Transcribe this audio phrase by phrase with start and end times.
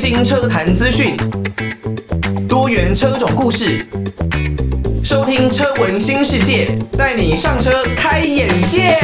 [0.00, 1.14] 新车坛资讯，
[2.48, 3.84] 多元车种故事，
[5.04, 8.96] 收听车闻新世界，带你上车开眼界。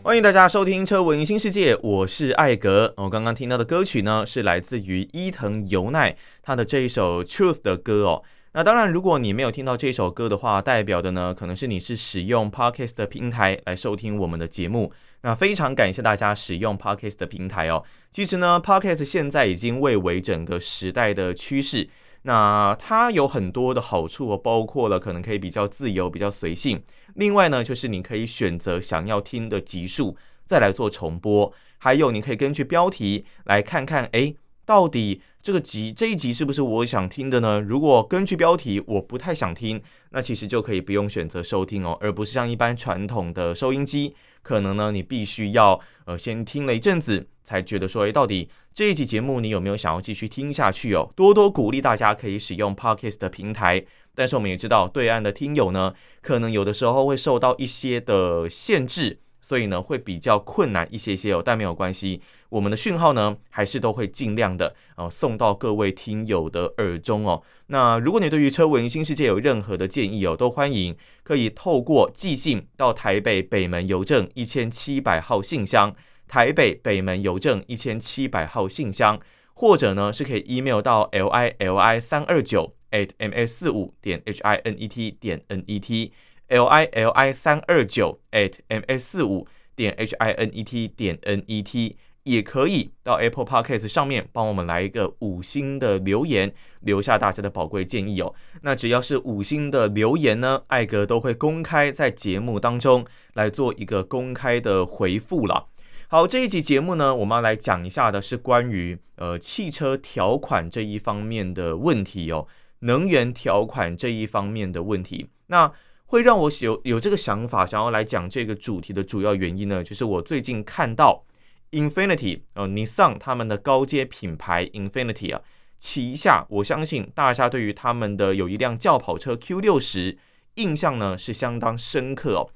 [0.00, 2.94] 欢迎大家收听车闻新世界，我是艾格。
[2.96, 8.22] 我刚刚听到的歌曲呢，是来自于伊藤由奈他的这一首《Truth》的歌哦。
[8.52, 14.92] 那当然，如果你没有听到这首歌的话，代表的呢，可能是你是使用 Podcast 的平台来收听我们的节目。
[15.22, 17.84] 那非常感谢大家使用 Podcast 的平台哦。
[18.10, 21.88] 其实呢，Podcast 现在已经蔚为整个时代的趋势。
[22.22, 26.82] 那它有很多的好处哦，包括了可能可以比较自由、比较随性。
[27.14, 31.52] 另外呢，就是你可以选择想要听的集数，再来做重播。
[31.78, 34.34] 还有，你可以根据标题来看看，诶。
[34.64, 37.60] 到底这个集这一集是不是我想听的呢？
[37.60, 51.12] 如果根据标题我不太想听，那其实就可以不用选择收听哦，而不是像一般传统的收音机，可能呢你必须要呃先听了一阵子才觉得说，诶，到底这一集节目你有没有想要继续听下去哦？
[51.16, 59.18] 多多鼓励大家可以使用 Podcast 的平台，但是我们也知道对岸的听友呢，可能有的时候会受到一些的限制。
[59.50, 67.42] 所以呢，会比较困难一些些哦，但没有关系，我们的讯号呢，还是都会尽量的呃送到各位听友的耳中哦。
[67.66, 75.96] 那如果你对于车文新世界有任何的建议哦，都欢迎可以透过寄信到台北北门邮政一千七百号信箱，
[76.28, 79.18] 台北北门邮政一千七百号信箱，
[79.54, 84.86] 或者呢是可以 email 到 l i l i 三二九 at m s 四五点 h i n e
[84.86, 86.12] t 点 n e t。
[86.50, 91.42] L i l i 三二九 at m s 四五点 h i n e t 点 n
[91.46, 98.34] e t 也可以到 Apple Podcast 上面帮我们来一个五星的留言，留下大家的宝贵建议哦。
[98.62, 105.68] 那只要是五星的留言呢，艾格都会公开在节目当中来做一个公开的回复了。
[106.08, 112.46] 好，这一集节目呢，我们要来讲一下的是关于呃汽车条款这一方面的问题哦，
[112.80, 115.30] 能源条款这一方面的问题。
[115.46, 115.72] 那
[116.10, 121.24] 会让我有有这个想法，想要来讲这个主题的主要原因呢，就是我最近看到
[121.70, 125.40] Infinity 呃，Nissan 他们的高阶品牌 Infinity 啊，
[125.78, 130.18] 旗下我相信大家对于他们的有一辆轿跑车 Q 六十
[130.56, 132.50] 印象呢是相当深刻哦。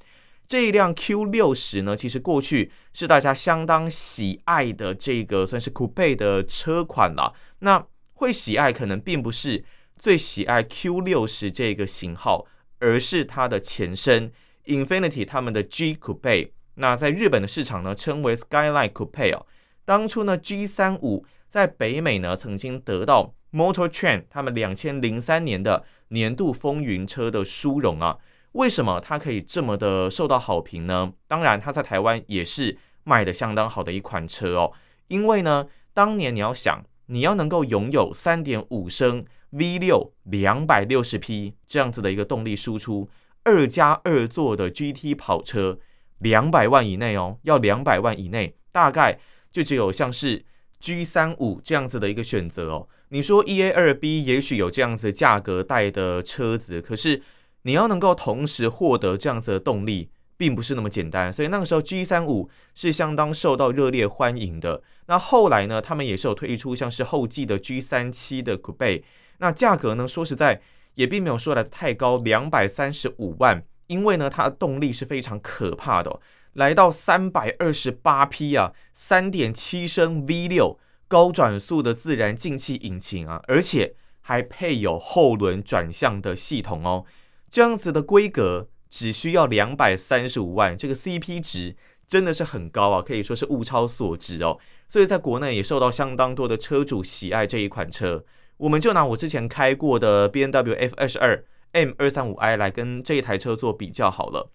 [0.49, 7.33] 这一辆 Q 六十呢，其实过去是大家相当喜爱的这个算是 Coupe 的车款了。
[7.61, 9.65] 那会喜爱可能并不是
[9.97, 12.49] 最喜爱 Q 六十这个型号。
[12.85, 14.31] 而是它的前身
[14.67, 19.47] ，Infinity 他们的 G Coupe，那在日本的市场呢称为 Skyline Coupe 哦。
[19.87, 28.19] 当初呢 G 三五在北美呢曾经得到 Motor Trend 他们两千零三年的年度风云车的殊荣啊。
[28.53, 31.15] 为什么它可以这么的受到好评呢？
[31.27, 34.73] 当然，它在台湾也是卖的相当好的一款车哦。
[35.09, 39.25] 因为呢，当年你要想，你要能够拥有三点五升。
[39.55, 43.09] V 六两百六十匹这样子的一个动力输出，
[43.45, 45.79] 二加二座的 GT 跑车，
[46.19, 49.21] 两百万以内哦，要两百万以内，大概
[49.53, 50.45] 就只有像是
[50.81, 52.89] G 三五这样子的一个选择哦。
[53.11, 57.23] 你说 EA 二 B 也许有这样子价格带的车子，可是
[57.63, 61.33] 你要能够同时获得这样子的动力，并不是那么简单。
[61.33, 64.83] 所以那个时候 G 三五是相当受到热烈欢迎的。
[65.07, 69.05] 那后来呢，他们也是有推出像是后继的 G 三七的 Coupe。
[69.39, 70.07] 那价格呢？
[70.07, 70.61] 说实在
[70.95, 73.65] 也并没有说来的太高，两百三十五万。
[73.87, 76.19] 因为呢，它的动力是非常可怕的，
[76.55, 87.05] 来到三百二十八匹啊，三点七升 V 六高转速的自然进气引擎啊，而且还配有后轮转向的系统哦。
[87.51, 91.77] 这样子的规格只需要两百三十五万，这个 CP 值
[92.09, 94.59] 真的是很高啊，可以说是物超所值哦。
[94.89, 98.25] 所以在国内也受到相当多的车主喜爱这一款车。
[98.59, 104.51] 我们就拿我之前开过的 BMW F 二十二 M 二三五 i 来跟这一台车做比较好了。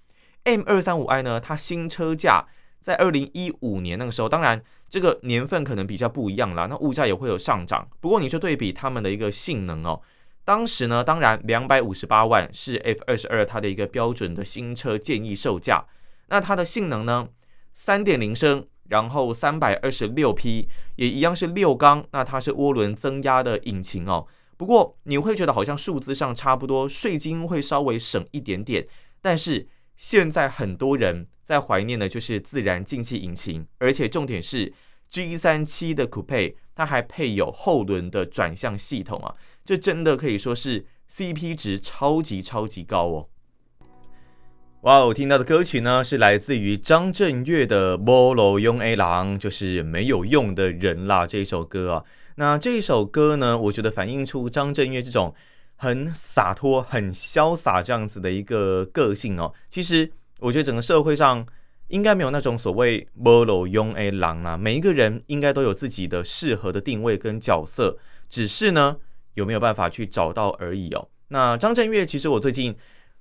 [0.46, 2.48] M 二三五 i 呢，它新车价
[2.82, 7.88] 在二零一五年那个时候，当然这个年份可能比较不一样啦，那物价也会有上涨。
[8.00, 10.02] 不过你说对比他们的一个性能哦，
[10.46, 15.86] 当时呢，当然两百五十八万是 F 二十二它的一个标准的新车建议售价。
[16.28, 17.28] 那它的性能呢，
[17.74, 18.66] 三点零升。
[18.90, 24.28] 然后三百二十六匹也一样是六缸，那它是涡轮增压的引擎哦。
[24.58, 28.86] 不过你会觉得好像数字上差不多，税金会稍微省一点点。
[29.22, 34.74] 但是现在很多人在怀念的就是自然进气引擎，而且重点是
[35.12, 43.30] G37 的 Coupe 它还配有后轮的转向系统啊，这真的可以说是 CP 值超级超级高哦。
[44.84, 48.98] 哇哦，听到的歌曲呢是来自于张震岳的《无路用的人》，
[49.38, 51.28] 就是没有用的人啦。
[51.28, 52.06] 这一首歌啊，
[52.36, 55.36] 那这一首歌呢，我觉得反映出张震岳这种
[55.76, 59.54] 很洒脱、很潇洒这样子的一个个性哦。
[59.68, 60.10] 其实
[60.40, 61.46] 我觉得整个社会上
[61.90, 67.98] 应该没有那种所谓“无路用的人”啊，每一个人应该都有自己的适合的定位跟角色，
[68.30, 68.96] 只是呢
[69.34, 71.10] 有没有办法去找到而已哦。
[71.28, 72.74] 那张震岳，其实我最近。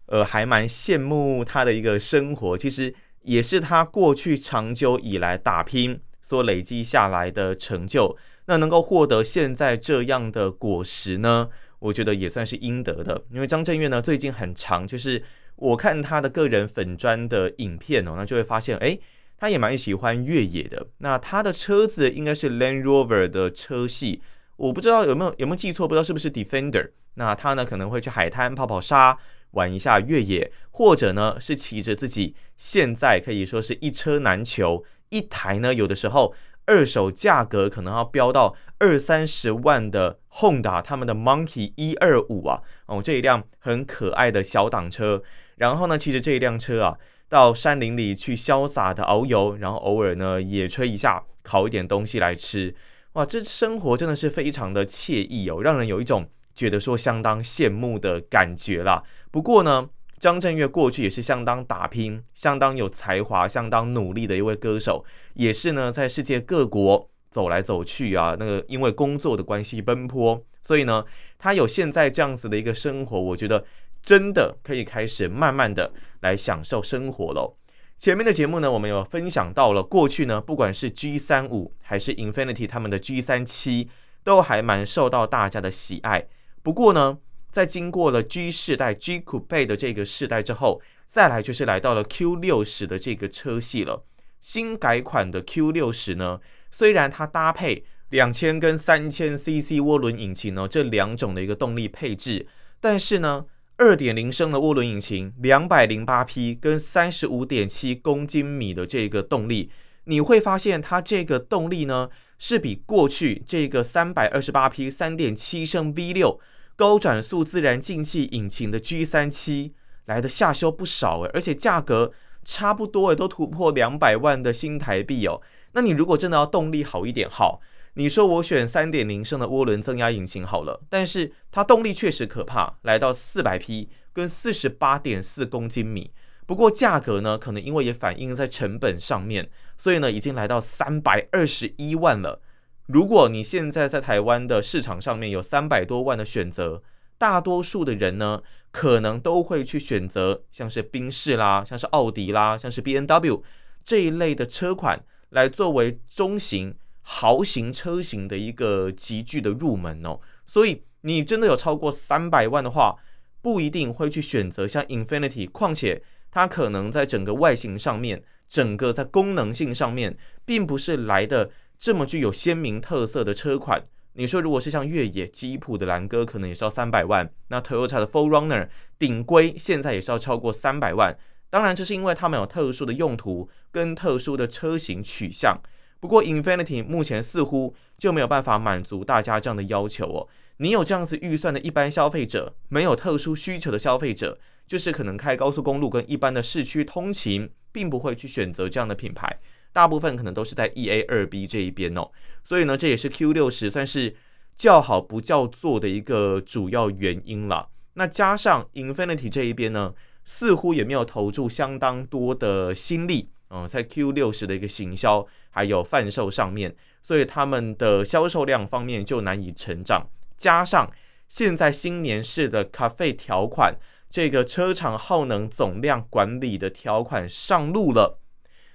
[0.09, 8.17] 呃，还蛮羡慕他的一个生活，其实也是他过去长久以来打拼所累积下来的成就。
[8.47, 11.51] 那能够获得现在这样的果实呢，
[11.81, 13.23] 我觉得也算是应得的。
[13.31, 15.23] 因为张震岳呢，最近很长，就是
[15.57, 18.99] 我看他的个人粉专的影片哦，那就会发现，诶，
[19.37, 20.87] 他也蛮喜欢越野的。
[20.99, 24.23] 那他的车子应该是 Land Rover 的车系，
[24.57, 26.93] 我不知道有没有有没有记错，不知道是不是 Defender。
[27.15, 29.19] 那他呢，可能会去海滩跑跑沙。
[29.53, 36.35] 玩一下越野，或者呢是骑着自己现在可以说是一车难求，一台呢有的时候
[36.67, 45.23] 二手价格可能要飙到二三十万的 Honda 他们的 Monkey 一二五啊，哦这一辆很可爱的小挡车，
[45.57, 46.99] 然后呢骑着这一辆车啊
[47.29, 52.75] 到山林里去潇洒的遨游，然后偶尔呢野炊一下，烤一点东西来吃，
[53.15, 56.29] 哇，这生活真的是非常的惬意哦，让人有一种。
[56.59, 59.05] 觉得说相当羡慕的感觉啦。
[59.31, 59.89] 不过呢，
[60.19, 68.35] 张震岳过去也是相当打拼、相当有才华、相当努力的一位歌手，也是呢在世界各国走来走去啊。
[68.37, 71.05] 那个因为工作的关系奔波，所以呢，
[71.39, 73.65] 他有现在这样子的一个生活，我觉得
[74.03, 77.55] 真的可以开始慢慢的来享受生活喽。
[77.97, 83.89] 前面的节目呢，我们有分享到了过去呢，不管是 G 三五还是 Infinity 他们的 G 三七，
[84.25, 86.27] 都还蛮受到大家的喜爱。
[86.63, 87.19] 不过呢，
[87.51, 94.05] 在经过了 G 世代 G Coupe 的这个世代之后，再来就是来到了 Q 六十的这个车系了。
[94.41, 96.41] 新改款的 Q 六十呢，
[96.71, 102.47] 虽然它搭配两千跟三千 CC 涡轮引擎呢这两种的一个动力配置，
[102.81, 103.47] 但是呢，
[103.77, 109.71] 二点零升的涡轮引擎，两百零八匹跟三十五点七公斤米的这个动力，
[110.05, 116.41] 你会发现它这个动力呢，是比过去这个三百二十八匹三点七升 V 六
[116.77, 119.75] 高转速自然进气引擎的 G 三七
[120.05, 122.13] 来的下修不少诶，而且价格
[122.45, 125.43] 差不多诶，都突破两百万的新台币哦。
[125.73, 127.61] 那你如果真的要动力好一点，好，
[127.95, 136.13] 你说我选三点零升的涡轮增压引擎好了，但是它动力确实可怕，来到四百匹跟四十八点四公斤米。
[136.49, 142.41] 不过价格呢，可能因为也反映在成本上面，所以呢，已经来到三百二十一万了。
[142.87, 146.83] 如果你现在在台湾的市场上面有三百多万的选择，
[147.19, 153.45] 大多数的人呢，可能都会去选择像是宾士啦，像是奥迪啦，像是 B N W
[153.85, 160.19] 这一类的车款来作为中型豪型车型的一个极具的入门哦。
[160.47, 162.97] 所以你真的有超过三百万的话，
[163.43, 166.03] 不一定会去选择像 Infinity，况且。
[166.31, 173.85] 它可能在整个外形上面，整个在功能性上面，并不是来的这么具有鲜明特色的车款。
[174.15, 177.31] 你说，如果是像越野、吉普的兰哥，可能也是要三百万。
[177.49, 181.17] 那 Toyota 的 4Runner 顶规现在也是要超过三百万。
[181.51, 185.59] 当然，这是因为他们有特殊的用途跟特殊的车型取向。
[186.01, 190.29] 不过，Infiniti 目前似乎就没有办法满足大家这样的要求哦。
[190.59, 194.39] 你有这样子预算的一般消费者，没有特殊需求的消费者。
[194.69, 199.41] 就是可能开高速公路跟一般的市区通勤，并不会去选择这样的品牌，
[199.73, 202.11] 大部分可能都是在 1A 二 B 这一边哦。
[202.45, 204.15] 所以呢，这也是 Q 六十算是
[204.59, 207.71] 叫好不叫座的一个主要原因了。
[207.95, 209.95] 那加上 Infinity 这一边呢，
[210.27, 220.07] 似乎也没有投注相当多的心力，嗯，在 Q 六十的一个行销还有贩售上面，所以他们的销售量方面就难以成长。
[220.37, 220.93] 加上
[221.27, 223.75] 现在新年式的 CAFE 条款。
[224.11, 228.19] 这个车厂耗能总量管理的条款上路了，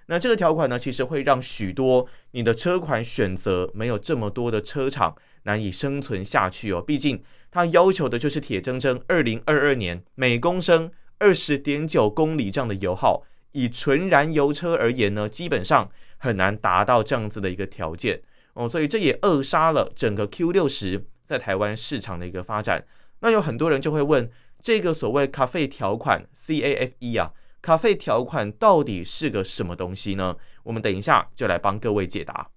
[0.05, 6.79] 那这个条款呢，其实会让许多你的车款选择没有这么多的车厂难以生存下去哦。
[6.79, 13.23] 毕竟它要求的就是铁铮铮二零二二年每公升二十点九公里这样的油耗，
[13.53, 18.21] 以纯燃油车而言呢，基本上很难达到这样子的一个条件
[18.53, 18.69] 哦。
[18.69, 22.85] 所以这也扼杀了整个 Q 六十在台湾市场的一个发展。
[23.21, 24.29] 那有很多人就会问。
[24.63, 30.37] 这个所谓 CAFE 条款 C A F E 啊，CAFE 条款到底是个什么东西呢？
[30.63, 32.49] 我们等一下就来帮各位解答。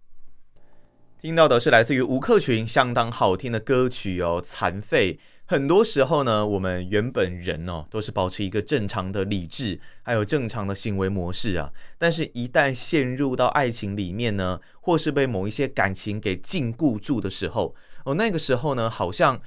[1.20, 5.14] 听到的是来自于吴克群相当好听的歌曲哦，《残废》。
[5.48, 11.72] 很多时候呢，我们原本人哦，都是保持一个正常的理智，还有正常的行为模式啊。
[11.98, 19.40] 但是，一旦陷入到爱情里面呢，或是被某一些感情给禁锢住的时候，哦，那个时候呢，好像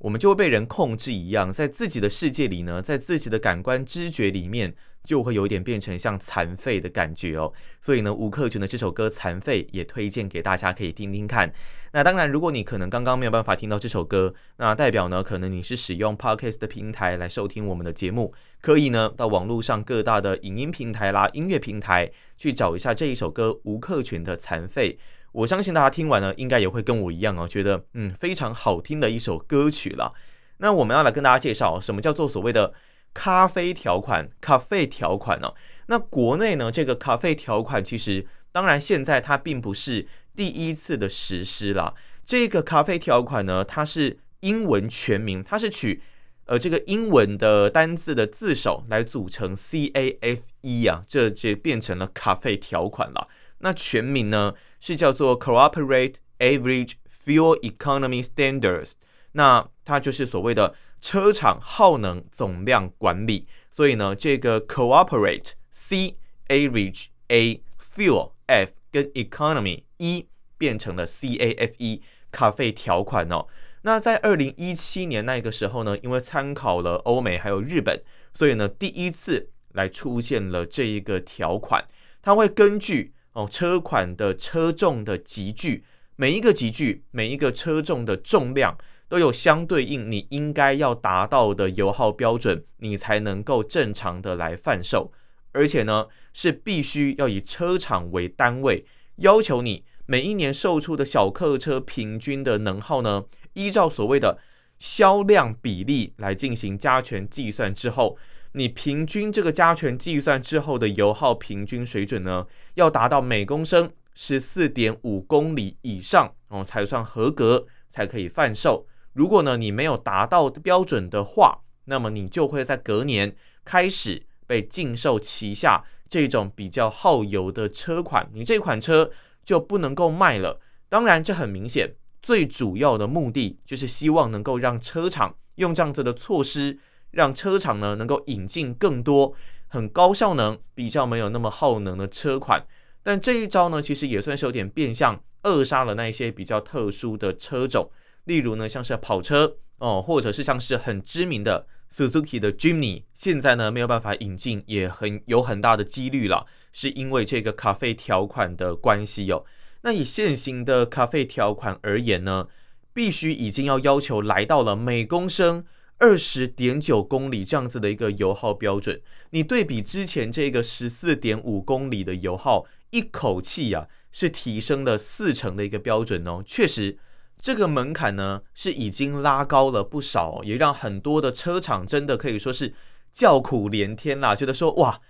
[0.00, 4.74] 我们就会被人控制一样，在自己的世界里呢，在自己的感官知觉里面。
[5.02, 11.50] 就会有点变成像残废的感觉哦，所以呢，吴克群的这首歌《残废》也推荐给大家可以听听看。
[11.92, 24.92] 那当然，如果你可能刚刚没有办法听到这首歌，那代表呢，可能你是使用 Podcast 的平台来收听我们的节目，可以呢到网络上各大的影音平台啦、音乐平台去找一下这一首歌吴克群的《残废》。
[25.32, 30.12] 我相信大家听完呢，应该也会跟我一样哦，觉得嗯非常好听的一首歌曲了。
[30.58, 32.74] 那我们要来跟大家介绍什么叫做所谓的。
[33.12, 35.52] 咖啡条款，咖啡条款哦。
[35.86, 40.06] 那国内呢，这个咖啡条款其实，当然现在它并不是
[40.36, 41.96] 第一次的实施了。
[42.24, 46.00] 这个咖啡条款呢，它是英文全名，它是取
[46.44, 53.26] 呃这个英文的单字的字首来组成 C A F E 啊，这就变成了咖啡条款了。
[53.60, 56.92] 那全名呢是叫做 Cooperate Average
[57.24, 58.92] Fuel Economy Standards，
[59.32, 60.74] 那它就是所谓的。
[61.02, 70.26] 车厂耗能总量管理，所以呢，这个 cooperate c average a fuel f 跟 economy e
[70.58, 73.46] 变成了 c a f e 咖啡条款哦。
[73.80, 78.02] 那在二零一七年那个时候呢，因为参考了欧美还有日本，
[78.34, 81.82] 所以呢，第一次来出现了这一个条款。
[82.20, 85.84] 它会根据哦车款的车重的集聚，
[86.16, 88.76] 每一个集聚，每一个车重的重量。
[89.08, 95.10] 都有相对应你应该要达到的油耗标准，你才能够正常的来贩售，
[95.50, 104.38] 而且呢是必须要以车厂为单位，要求你每一年售出的小客车平均的能耗呢，依照所谓的
[104.78, 108.16] 销量比例来进行加权计算之后，
[108.52, 118.86] 你平均这个加权计算之后的油耗平均水准呢，要达到每公升十四点五公里以上哦，才算合格，才可以贩售。
[119.12, 129.10] 如果呢，你没有达到标准的话，那么你就会在隔年开始被禁售旗下这种比较耗油的车款，你这款车
[129.44, 130.60] 就不能够卖了。
[130.88, 136.78] 当然，这很明显，最主要的目的就是希望能够让车厂用这样子的措施，
[137.10, 139.34] 让车厂呢能够引进更多
[139.68, 142.66] 很高效能、比较没有那么耗能的车款。
[143.02, 147.90] 但这一招呢，其实也算是有点变相扼杀了那一些比较特殊的车种。
[148.24, 159.44] 例如呢，像是跑车哦，或者是像是很知名的 Suzuki 的 Jimny，现在呢没有办法引进，也很有很大的几率了，是因为这个咖啡条款的关系哦。
[159.82, 162.48] 那以现行的咖啡条款而言呢，
[162.92, 165.64] 必须已经要要求来到了每公升
[166.00, 169.00] 二十点九公里这样子的一个油耗标准。
[169.30, 176.98] 你对比之前这个十四点五公里的油耗，一口气呀、啊、是提升了四成的一个标准哦，确实。
[177.42, 182.74] 这个门槛呢是已经拉高了不少，也让很多的车厂真的可以说是
[183.14, 185.00] 叫苦连天啦，觉得说哇，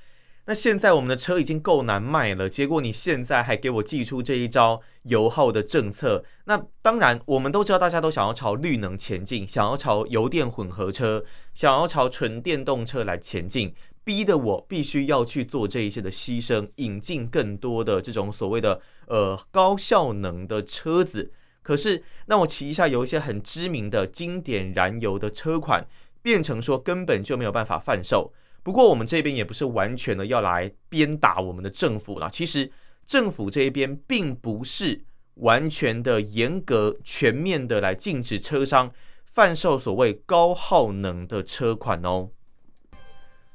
[0.47, 21.31] 那现在我们的车已经够难卖了，结果你现在还给我祭出这一招油耗的政策，那当然我们都知道大家都想要朝绿能前进，想要朝油电混合车，想要朝纯电动车来前进，逼得我必须要去做这一些的牺牲，引进更多的这种所谓的呃高效能的车子。
[21.63, 25.87] 可是，那我旗下有一些很知名的经典燃油的车款，
[26.23, 28.33] 变成说根本就没有办法贩售。
[28.63, 32.29] 不过，我们这边也不是完全的要来鞭打我们的政府啦。
[32.29, 32.71] 其实，
[33.07, 38.93] 政府这一边并不是完全的严格、全面的来禁止车商
[39.25, 42.31] 贩售所谓高耗能的车款哦。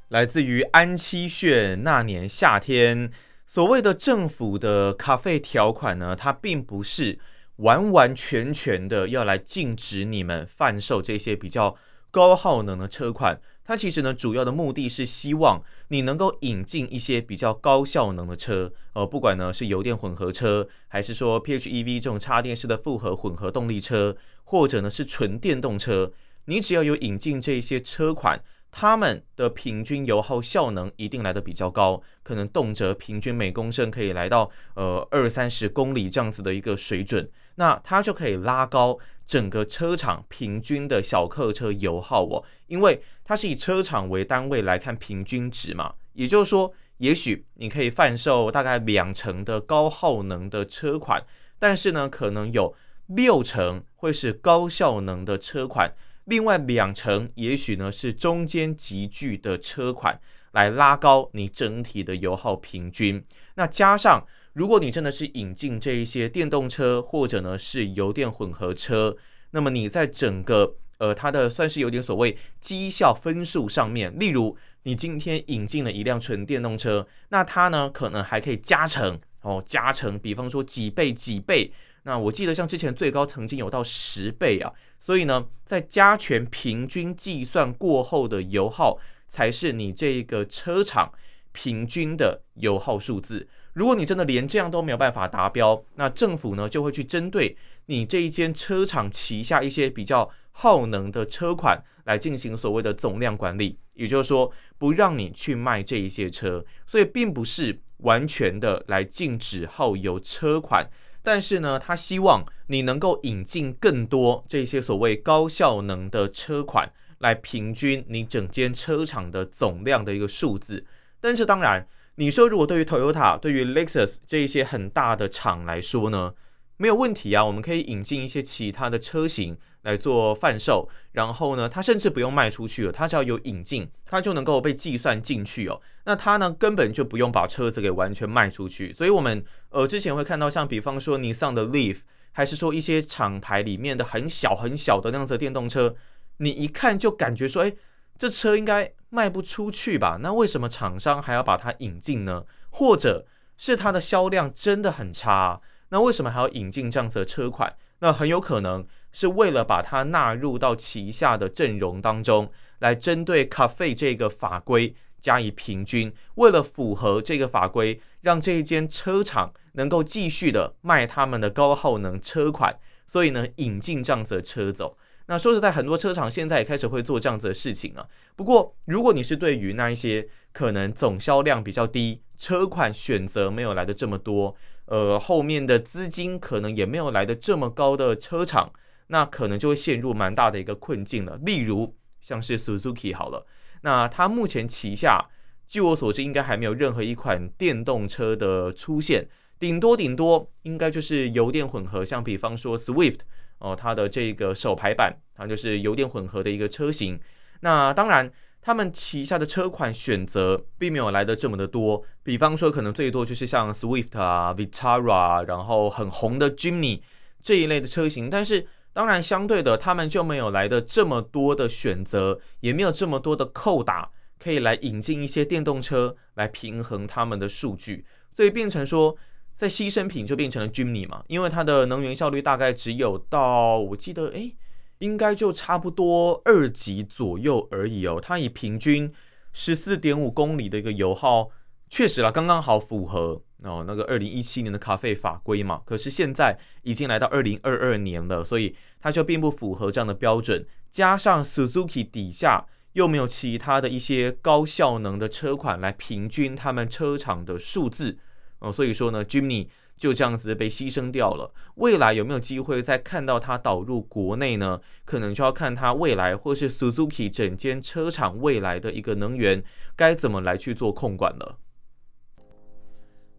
[0.08, 3.10] 来自于安七炫那年夏天，
[3.44, 7.18] 所谓的政府的咖啡条款呢，它并不是。
[7.60, 11.74] 完完全全的要来禁止你们贩售这些比较
[12.10, 26.12] 高耗能的车款，它其实呢主要的目的是希望你能够引进一些比较高效能的车，呃，不管呢是油电混合车，还是说 PHEV 这种插电式的复合混合动力车，或者呢是纯电动车，
[26.44, 28.40] 你只要有引进这些车款。
[28.70, 51.24] 他们的平均油耗效能一定来得比较高，可能动辄平均每公升可以来到呃二三十公里这样子的一个水准，那它就可以拉高整个车厂平均的小客车油耗哦，因为它是以车厂为单位来看平均值嘛，也就是说，也许你可以贩售大概两成的高耗能的车款，
[51.58, 52.74] 但是呢，可能有
[53.06, 55.94] 六成会是高效能的车款。
[56.26, 60.20] 另外两成也许呢是中间集聚的车款，
[60.52, 63.24] 来拉高你整体的油耗平均。
[63.54, 69.16] 那加上如果你真的是引进这一些电动车，或者呢是油电混合车，
[69.52, 81.72] 那么你在整个呃它的算是有点所谓绩效分数上面，例如你今天引进了一辆纯电动车，那它呢可能还可以加成哦，加成，比方说几倍几倍。
[82.06, 88.96] 那我记得像之前最高曾经有到十倍啊，所以呢，在加权平均计算过后的油耗，
[89.28, 91.12] 才是你这个车厂
[91.50, 93.48] 平均的油耗数字。
[93.72, 110.88] 如果你真的连这样都没有办法达标，那政府呢就会去针对你这一间车厂旗下一些比较耗能的车款来进行所谓的总量管理，也就是说不让你去卖这一些车，所以并不是完全的来禁止耗油车款。
[111.26, 120.86] 但是呢，他希望你能够引进更多这些所谓高效能的车款，来平均你整间车厂的总量的一个数字。
[121.20, 126.32] 但是当然，你说如果对于 Toyota、对于 Lexus 这一些很大的厂来说呢，
[126.76, 129.58] 没有问题啊，我们可以引进一些其他的车型。
[129.86, 135.80] 来做贩售，然后呢，它甚至不用卖出去了，它只要有引进，它就能够被计算进去哦。
[136.04, 138.92] 那它呢，根本就不用把车子给完全卖出去。
[138.92, 141.98] 所以，我们呃之前会看到，像比方说尼桑的 Leaf，
[142.32, 145.94] 还是说一些厂牌里面的很小很小的那样子的电动车，
[146.38, 147.72] 你一看就感觉说，哎，
[148.18, 150.18] 这车应该卖不出去吧？
[150.20, 152.44] 那为什么厂商还要把它引进呢？
[152.70, 153.24] 或者
[153.56, 155.60] 是它的销量真的很差？
[155.90, 157.76] 那为什么还要引进这样子的车款？
[158.00, 158.86] 那很有可能。
[159.12, 166.12] 是为了把它纳入到旗下的阵容当中，来针对 CAFE 这个法规加以平均。
[166.34, 174.98] 为了符合这个法规，让这一间车厂能够继续的卖他们的高耗能车款，所以呢，引进这样子的车走。
[175.28, 178.06] 那说实在，很多车厂现在也开始会做这样子的事情啊。
[178.36, 184.54] 不过，如果你是对于那一些可能总销量比较低、车款选择没有来的这么多，
[184.86, 188.72] 呃，后面的资金可能也没有来的这么高的车厂。
[189.08, 191.38] 那可能就会陷入蛮大的一个困境了。
[191.44, 193.46] 例如像是 Suzuki 好了，
[193.82, 195.28] 那它目前旗下，
[195.68, 199.28] 据我所知，应该还没有任何一款电动车的出现，
[199.60, 203.20] 顶多顶多应该就是油电混合，像比方说 Swift
[203.58, 207.20] 哦，它的这个手排版，它就是油电混合的一个车型。
[207.60, 208.28] 那当然，
[208.66, 217.00] 他们旗下的车款选择并没有来得这么的多，比方说可能最多就是像 Swift 啊、Vitara，然后很红的 Jimny
[217.40, 218.66] 这一类的车型，但是。
[218.92, 229.14] 当然，相对的，他们就没有来的这么多的选择，也没有这么多的扣打，可以来引进一些电动车来平衡他们的数据，所以变成说，
[229.54, 234.56] 在牺牲品就变成了 Jimny 嘛，因为它的能源效率大概只有到，我记得，诶，
[234.98, 239.12] 应该就差不多二级左右而已哦，它以平均
[239.52, 241.50] 十四点五公里的一个油耗，
[241.88, 243.42] 确实啦，刚刚好符合。
[243.62, 250.64] 哦，那个二零一七年的咖啡法规嘛，可是现在已经来到二零二二年了，所以它就并不符合这样的标准。
[250.90, 258.18] 加上 Suzuki 底下又没有其他的一些高效能的车款来平均他们车厂的数字，
[258.58, 261.52] 哦，所以说呢，Jimny 就这样子被牺牲掉了。
[261.76, 264.80] 未来有没有机会再看到它导入国内呢？
[265.04, 271.58] 可能就要看它未来或是 Suzuki 整间车厂未来的一个能源该怎么来去做控管了。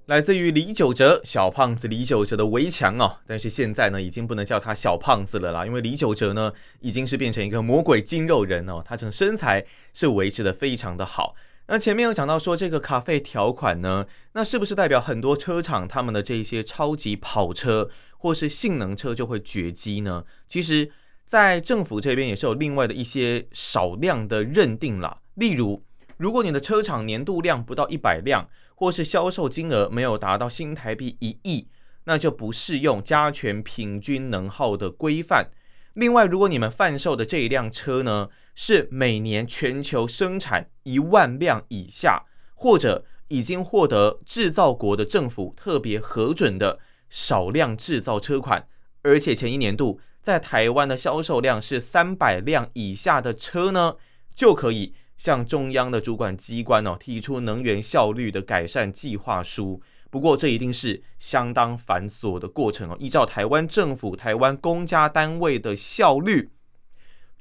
[0.06, 11.36] 来自于李玖哲，小胖子李玖哲的围墙哦，但是现在呢，已经不能叫他小胖子了啦，因为李玖哲呢，已经是变成一个魔鬼筋肉人哦，他整身材是维持的非常的好。
[11.68, 20.24] 那前面有讲到说这个卡费条款呢，那是不是代表很多车厂他们的这些超级跑车或是性能车就会绝迹呢？
[20.48, 20.90] 其实，
[21.26, 25.84] 在政府这边也是有另外的一些少量的认定啦，例如，
[26.18, 28.50] 如果你的车厂年度量不到一百辆。
[28.80, 31.68] 或是销售金额没有达到新台币一亿，
[32.04, 35.50] 那就不适用加权平均能耗的规范。
[35.96, 48.68] 另外，如果你们贩售的这一辆车呢，是每年全球生产一万辆以下，或者已经获得制造国的政府特别核准的少量制造车款，
[49.04, 53.96] 而且前一年度在台湾的销售量是三百辆以下的车呢，
[54.34, 54.96] 就可以。
[55.18, 62.96] 向中央的主管机关哦提出能源效率的改善计划书，不过这一定是相当繁琐的过程哦。
[63.00, 66.52] 依照台湾政府、台湾公家单位的效率，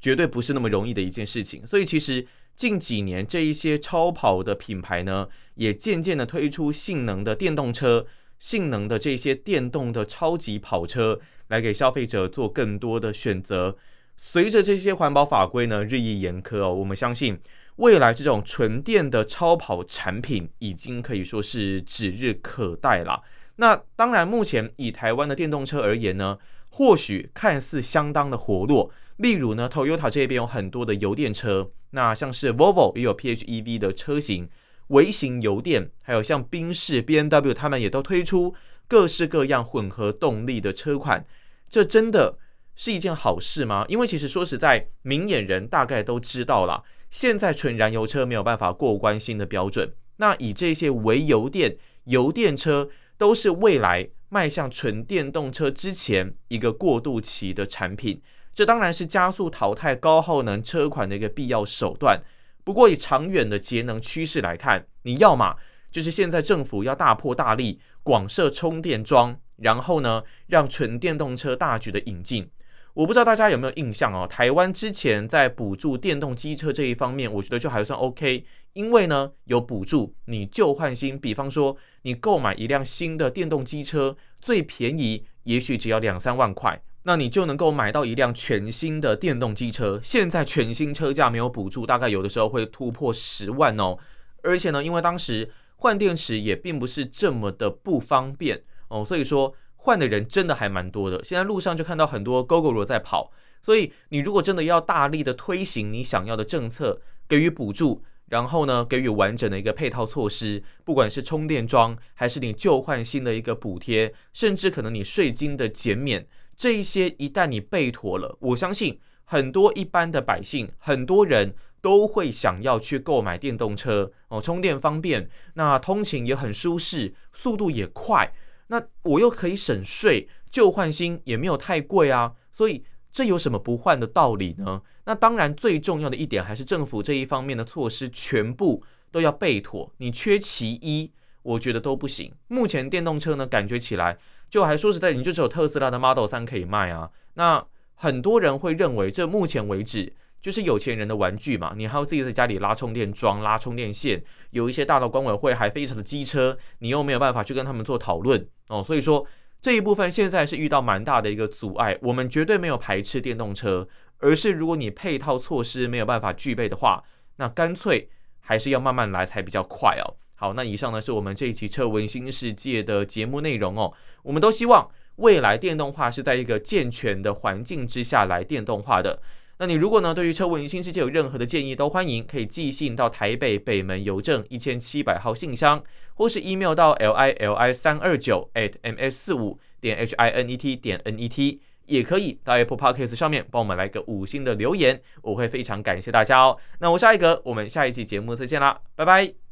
[0.00, 1.66] 绝对不是那么容易的一件事情。
[1.66, 8.06] 所以其实近几年这一些超跑的品牌呢，也渐渐的推出性能的电动车、
[8.38, 13.76] 性能的这些电动的超级跑车，来给消费者做更多的选择。
[14.16, 17.38] 随着这些环保法规呢日益严苛哦，我们相信
[17.76, 23.22] 未来这种纯电的超跑产品已经可以说是指日可待了。
[23.56, 26.38] 那当然，目前以台湾的电动车而言呢，
[26.76, 28.90] 或许看似相当的活络。
[29.16, 34.50] 例如呢，Toyota 这边有很多的油电车，那像是 Volvo 也有 PHEV 的车型，
[34.88, 38.54] 微型油电，还有像宾士、BMW 他们也都推出
[38.86, 41.24] 各式各样混合动力的车款。
[41.70, 42.36] 这真的
[42.74, 43.86] 是一件好事吗？
[43.88, 49.94] 因为其实说实在，明眼人大概都知道了，现在纯燃油车没有办法过关新的标准。
[50.18, 58.20] 那以这些微油电、油电车，都是未来迈向纯电动车之前一个过渡期的产品。
[58.54, 62.22] 这当然是加速淘汰高耗能车款的一个必要手段。
[62.64, 65.56] 不过，以长远的节能趋势来看，你要嘛
[65.90, 72.50] 就是现在政府要大破大立，广设充电桩，然后呢，让纯电动车大举的引进。
[72.94, 74.26] 我不知道大家有没有印象哦？
[74.26, 78.44] 台湾之前在补助电动机车这一方面，我觉得就还算 OK，
[78.76, 81.18] 因为呢有补助，你旧换新。
[81.18, 86.82] 比方说，你购买一辆新的电动机车，最便宜也许只要两三万块。
[87.04, 89.98] 那你就能够买到一辆全新的电动机车。
[90.02, 93.96] 现在全新车价没有补助，大概有的时候会突破十万哦。
[94.42, 101.24] 而且呢，因为当时换电池也并不是这么的不方便哦，所以说换的人真的还蛮多的。
[101.24, 103.32] 现在路上就看到很多 Gogoro 在跑。
[103.62, 116.26] 所以你如果真的要大力的推行你想要的政策，给予补助，然后呢给予完整的一个配套措施，不管是充电桩，还是你旧换新的一个补贴，甚至可能你税金的减免。
[116.56, 128.32] 这一些一旦你备妥了，我相信很多一般的百姓，很多人都会想要去购买电动车哦，充电方便，那通勤也很舒适，速度也快，
[128.68, 132.82] 那我又可以省税，旧换新也没有太贵啊，所以
[133.16, 134.82] 这有什么不换的道理呢？
[135.06, 142.30] 那当然最重要的一点还是政府这一方面的措施全部都要备妥，你缺其一，我觉得都不行。
[142.48, 144.18] 目前电动车呢，感觉起来。
[144.50, 147.10] 就还说实在，你就只有特斯拉的 Model 3可以卖啊。
[147.32, 151.72] 那很多人会认为，这目前为止就是有钱人的玩具嘛。
[151.74, 158.84] 你还要自己在家里拉充电桩、拉充电线，有一些大的管委会还非常的机车，你又没有办法去跟他们做讨论哦。
[158.84, 159.26] 所以说
[159.66, 161.98] 这一部分现在是遇到蛮大的一个阻碍。
[162.00, 167.02] 我们绝对没有排斥电动车，而是如果你配套措施没有办法具备的话，
[167.38, 170.14] 那干脆还是要慢慢来才比较快哦。
[170.36, 173.92] 好，那以上呢是我们这一期车文新世界的节目内容哦。
[174.22, 179.20] 我们都希望未来电动化是在一个健全的环境之下来电动化的。
[179.58, 185.82] 那你如果呢对于车问新世界有任何的建议，都欢迎可以寄信到台北北门邮政一千七百号信箱，
[186.14, 190.56] 或是 email 到 l i l i 三二九 at m s 四五点 h i n e
[190.56, 196.58] t 点 n e t，也可以到 Apple Podcast 上面帮我们来个五星的留言，我会非常感谢大家哦。
[196.80, 199.45] 那我是艾格，我们下一期节目再见啦，拜拜。